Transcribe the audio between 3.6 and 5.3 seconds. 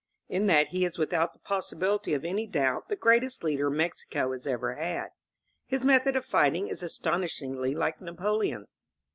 Mexico has ever had.